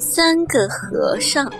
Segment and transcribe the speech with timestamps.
[0.00, 1.52] 三个和尚。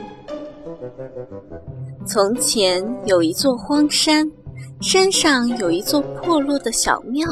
[2.06, 4.26] 从前有一座荒山，
[4.80, 7.28] 山上有一座破落的小庙，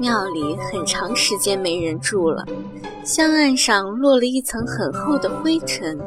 [0.00, 2.42] 庙里很长时间没人住了，
[3.04, 6.00] 香案上落了一层很厚的灰尘，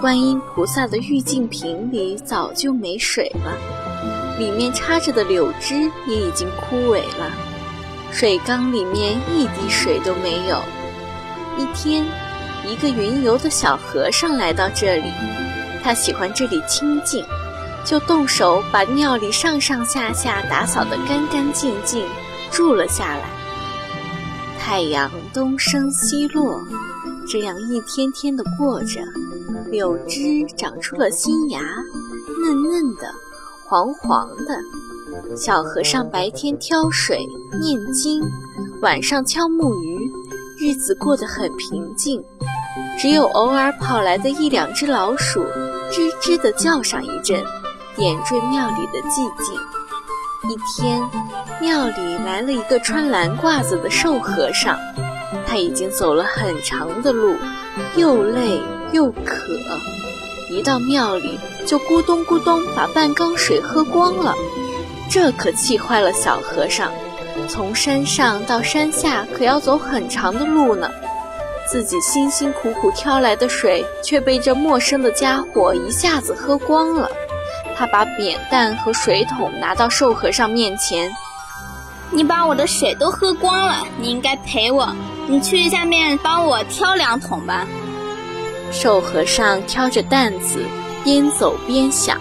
[0.00, 7.28] 观音菩萨的玉净瓶里早就没水了，里面插着的柳枝也已经枯萎了，
[8.12, 10.56] 水缸里面一滴水都没有。
[11.58, 12.06] 一天。
[12.66, 15.10] 一个云游的小和尚来到这里，
[15.82, 17.24] 他喜欢这里清静，
[17.84, 22.06] 就动手把庙里上上下下打扫得干干净净，
[22.50, 23.22] 住了下来。
[24.58, 26.58] 太阳东升西落，
[27.28, 29.00] 这样一天天的过着，
[29.70, 31.60] 柳枝长出了新芽，
[32.42, 33.12] 嫩嫩的，
[33.66, 35.36] 黄黄的。
[35.36, 37.18] 小和尚白天挑水
[37.60, 38.22] 念经，
[38.80, 40.10] 晚上敲木鱼，
[40.58, 42.24] 日子过得很平静。
[42.98, 45.44] 只有偶尔跑来的一两只老鼠，
[45.90, 47.42] 吱吱地叫上一阵，
[47.96, 49.54] 点缀庙里的寂静。
[50.48, 51.02] 一天，
[51.60, 54.78] 庙里来了一个穿蓝褂子的瘦和尚，
[55.46, 57.36] 他已经走了很长的路，
[57.96, 58.60] 又累
[58.92, 59.42] 又渴，
[60.50, 64.34] 一到庙里就咕咚咕咚把半缸水喝光了，
[65.10, 66.92] 这可气坏了小和尚。
[67.48, 70.90] 从山上到山下可要走很长的路呢。
[71.74, 77.10] 自己辛辛苦苦挑来的水，却被这陌生的家伙一下子喝光了。
[77.76, 81.10] 他把扁担和水桶拿到瘦和尚面前
[82.14, 84.94] ：“你把我的水都喝光了，你应该赔我。
[85.26, 87.66] 你去下面帮我挑两桶吧。”
[88.70, 90.60] 瘦和尚挑着担子，
[91.02, 92.20] 边走边想：“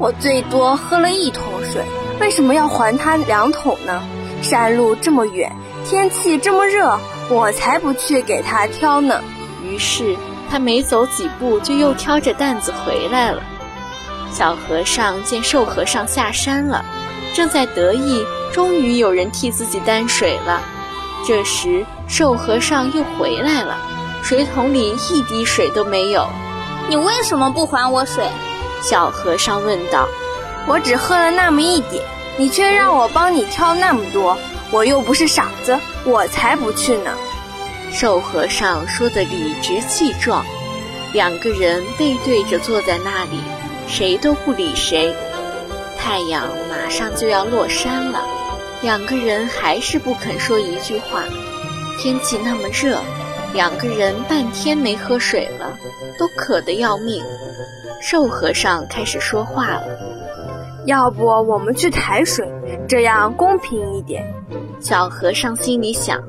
[0.00, 1.80] 我最多喝了一桶水，
[2.20, 4.02] 为什么要还他两桶呢？
[4.42, 5.52] 山路这么远，
[5.88, 6.98] 天气这么热。”
[7.30, 9.22] 我才不去给他挑呢。
[9.62, 10.16] 于是
[10.50, 13.42] 他没走几步，就又挑着担子回来了。
[14.30, 16.84] 小和尚见瘦和尚下山了，
[17.34, 20.60] 正在得意，终于有人替自己担水了。
[21.26, 23.78] 这时瘦和尚又回来了，
[24.22, 26.28] 水桶里一滴水都没有。
[26.88, 28.28] 你为什么不还我水？
[28.82, 30.06] 小和尚问道。
[30.66, 32.02] 我只喝了那么一点，
[32.36, 34.36] 你却让我帮你挑那么多。
[34.70, 37.10] 我又不是傻子，我才不去呢。
[37.92, 40.44] 瘦和尚说的理直气壮，
[41.12, 43.40] 两个人背对着坐在那里，
[43.86, 45.14] 谁都不理谁。
[45.98, 48.22] 太阳马上就要落山了，
[48.82, 51.24] 两个人还是不肯说一句话。
[51.98, 53.00] 天气那么热，
[53.52, 55.78] 两个人半天没喝水了，
[56.18, 57.24] 都渴得要命。
[58.02, 59.86] 瘦和尚开始说话了
[60.86, 62.46] ：“要不我们去抬水，
[62.88, 64.24] 这样公平一点。”
[64.80, 66.22] 小和尚心里想：“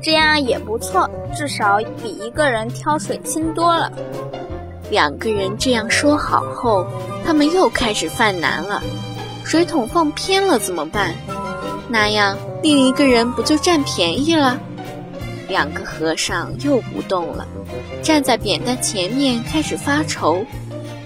[0.00, 3.90] 这样也不错，至少比一个人挑水轻多了。”
[4.90, 6.86] 两个人这样说好后，
[7.24, 8.82] 他们又开始犯难了。
[9.44, 11.14] 水桶放偏了怎么办？
[11.88, 14.58] 那样另一个人不就占便宜了？
[15.48, 17.46] 两个和尚又不动了，
[18.02, 20.44] 站在扁担前面开始发愁。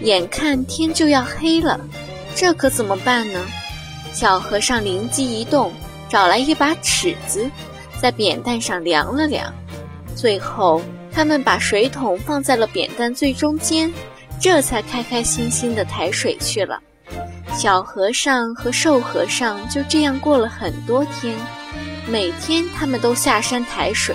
[0.01, 1.81] 眼看天就要黑了，
[2.35, 3.41] 这可怎么办呢？
[4.13, 5.73] 小和尚灵机一动。
[6.09, 7.51] 找来一把尺子，
[7.99, 9.51] 在扁担上量了量，
[10.15, 13.91] 最后他们把水桶放在了扁担最中间，
[14.39, 16.79] 这才开开心心地抬水去了。
[17.55, 21.35] 小和尚和瘦和尚就这样过了很多天，
[22.07, 24.15] 每天他们都下山抬水，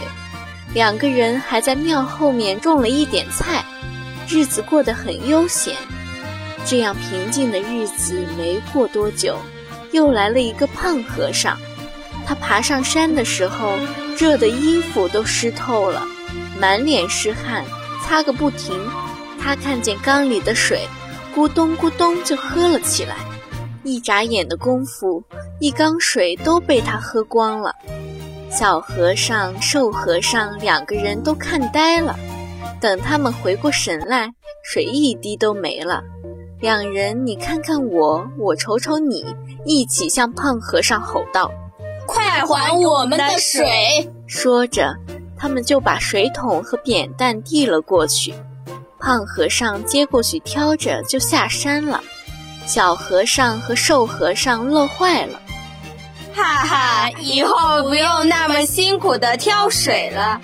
[0.75, 3.65] 两个人还在庙后面种了一点菜，
[4.29, 5.75] 日子过得很悠闲。
[6.69, 9.37] 这样平静的日子没过多久，
[9.93, 11.57] 又来了一个胖和尚。
[12.25, 13.77] 他爬上山的时候，
[14.17, 16.05] 热的衣服都湿透了，
[16.59, 17.63] 满脸是汗，
[18.03, 18.77] 擦个不停。
[19.39, 20.85] 他看见缸里的水，
[21.33, 23.15] 咕咚咕咚就喝了起来。
[23.83, 25.23] 一眨眼的功夫，
[25.61, 27.73] 一缸水都被他喝光了。
[28.51, 32.13] 小和尚、瘦和尚两个人都看呆了。
[32.81, 34.33] 等他们回过神来，
[34.65, 36.03] 水一滴都没了。
[36.59, 39.23] 两人你看看我，我瞅瞅你，
[39.63, 41.51] 一起向胖和尚吼道。
[42.07, 44.11] 快还我们的水！
[44.25, 44.95] 说着，
[45.37, 48.33] 他们就把水桶和扁担递了过去。
[48.99, 52.03] 胖和尚接过去挑着，就下山了。
[52.65, 55.39] 小和尚和瘦和尚乐坏了，
[56.33, 60.41] 哈哈，以后不用那么辛苦的挑水了。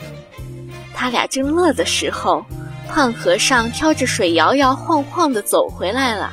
[0.93, 2.45] 他俩正乐的时候，
[2.93, 6.31] 胖和尚挑着水摇摇晃晃地走回来了。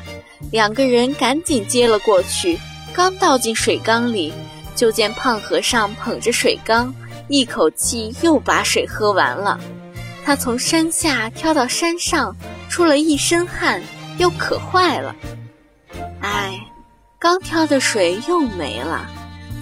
[0.53, 2.59] 两个人赶紧接了过去，
[2.93, 4.35] 刚倒进水缸里。
[4.77, 6.95] 就见胖和尚捧着水缸，
[7.29, 9.59] 一口气又把水喝完了。
[10.25, 12.37] 他从山下跳到山上，
[12.69, 13.83] 出了一身汗，
[14.19, 15.17] 又渴坏了。
[16.21, 16.61] 哎，
[17.19, 19.07] 刚挑的水又没了。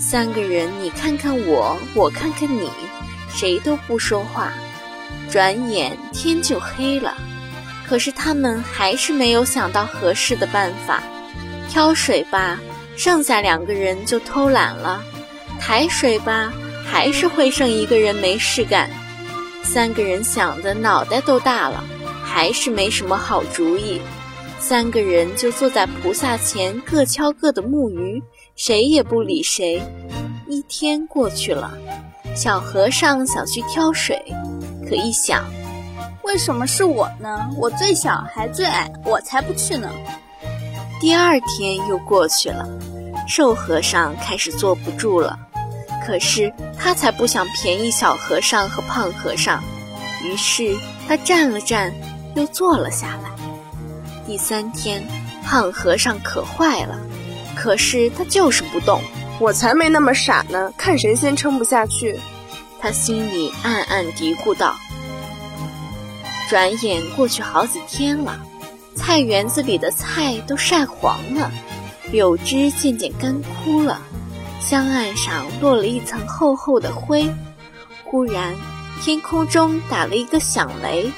[0.00, 2.69] 三个人，你看看我，我看看你，
[3.29, 4.53] 谁都不说话。
[5.31, 7.15] 转眼天就黑了，
[7.87, 11.03] 可是他们还是没有想到合适的办法。
[11.69, 12.59] 挑水吧，
[12.97, 15.03] 剩下两个人就偷懒了；
[15.61, 16.53] 抬水吧，
[16.87, 18.89] 还是会剩一个人没事干。
[19.63, 21.85] 三个人想的脑袋都大了，
[22.23, 24.01] 还是没什么好主意。
[24.59, 28.23] 三个人就坐在菩萨前，各敲各的木鱼，
[28.57, 29.83] 谁也不理谁。
[30.49, 31.77] 一天过去了，
[32.35, 34.21] 小和尚想去挑水，
[34.88, 35.44] 可一想，
[36.23, 37.50] 为什么是我呢？
[37.58, 39.90] 我最小还最矮，我才不去呢。
[40.99, 42.67] 第二天又过去了，
[43.29, 45.38] 瘦和尚开始坐不住了。
[46.06, 49.62] 可是他才不想便宜小和尚和胖和尚，
[50.25, 50.75] 于是
[51.06, 51.93] 他站了站，
[52.35, 53.31] 又坐了下来。
[54.26, 55.02] 第三天，
[55.44, 56.99] 胖和尚渴坏了，
[57.55, 59.02] 可是他就是不动。
[59.38, 62.19] 我才没那么傻呢，看谁先撑不下去。
[62.81, 64.77] 他心里暗暗嘀咕道。
[66.49, 68.41] 转眼过去好几天了。
[68.95, 71.53] 菜园子里的菜都晒黄了，
[72.11, 74.01] 柳枝渐渐干枯了，
[74.61, 77.33] 香案上落了一层厚厚的灰。
[78.03, 78.57] 忽然，
[79.01, 81.13] 天空中打了一个响雷，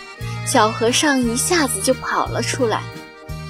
[0.46, 2.82] 小和尚一下子就跑了出来。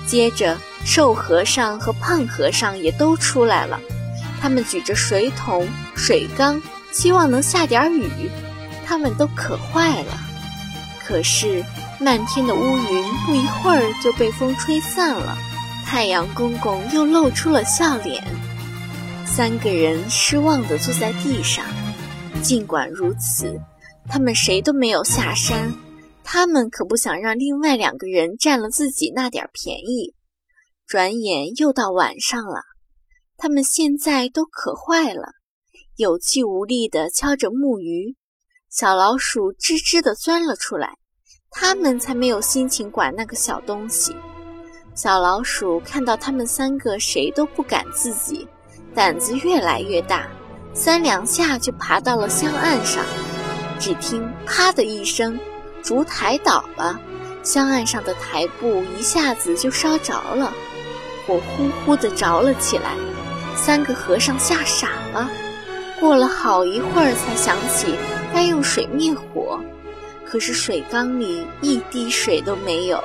[0.07, 3.81] 接着，瘦和尚和胖和尚也都出来了，
[4.41, 8.31] 他们举着水桶、水缸，希望能下点雨。
[8.85, 10.19] 他们都渴坏了，
[11.05, 11.65] 可是。
[12.03, 15.37] 漫天的乌云不一会儿就被风吹散了，
[15.85, 18.25] 太阳公公又露出了笑脸。
[19.27, 21.63] 三个人失望地坐在地上。
[22.43, 23.61] 尽管如此，
[24.09, 25.71] 他们谁都没有下山。
[26.25, 30.15] 他们可不想让另外两个人占了自己那点便宜。
[30.87, 32.63] 转眼又到晚上了，
[33.37, 35.35] 他们现在都渴坏了，
[36.01, 38.17] 有气无力地敲着木鱼。
[38.71, 40.95] 小老鼠吱吱地钻了出来。
[41.51, 44.17] 他们才没有心情管那个小东西。
[44.95, 48.49] 小老鼠看到他们三个谁都不敢自己，
[48.95, 50.27] 胆子越来越大，
[50.73, 53.05] 三两下就爬到了香案上。
[53.79, 55.39] 只听“啪”的一声，
[55.83, 56.99] 烛台倒了，
[57.43, 60.55] 香案上的台布一下子就烧着了，
[61.27, 62.97] 火呼呼地着了起来。
[63.57, 65.29] 三个和尚吓傻了，
[66.01, 67.95] 过了好一会儿才想起
[68.33, 69.61] 该用水灭火。
[70.25, 73.03] 可是水缸里一滴水都没有。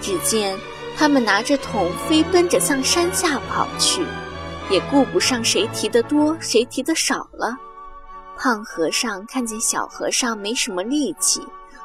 [0.00, 0.56] 只见
[0.96, 4.04] 他们拿着桶飞奔着向山下跑去，
[4.70, 7.56] 也顾不上谁提的多，谁提的少了。
[8.36, 11.40] 胖和尚看见小和尚没什么力气，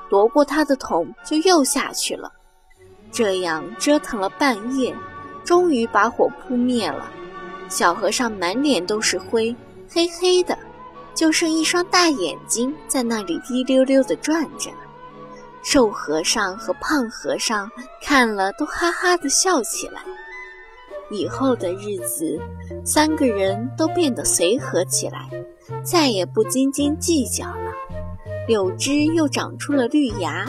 [0.09, 2.31] 夺过他的桶就又下去了。
[3.11, 4.95] 这样折腾了半夜，
[5.43, 7.09] 终于把火扑灭了。
[7.67, 9.55] 小和尚满脸都是灰，
[9.89, 10.57] 黑黑的。
[11.15, 14.71] 就剩一双大眼睛在那里滴溜溜地转着，
[15.61, 17.69] 瘦和尚和胖和尚
[18.01, 20.01] 看了都哈哈地笑起来。
[21.11, 22.39] 以后的日子，
[22.85, 25.27] 三个人都变得随和起来，
[25.83, 27.73] 再也不斤斤计较了。
[28.47, 30.45] 柳枝又长出了绿芽，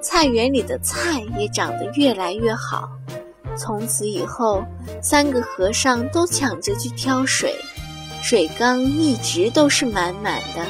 [0.00, 2.88] 菜园里的菜也长得越来越好。
[3.56, 4.62] 从此以后，
[5.02, 7.56] 三个和尚都抢着去挑水。
[8.22, 10.64] 水缸一直都是满满的，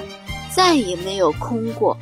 [0.51, 1.97] 再也没有空过。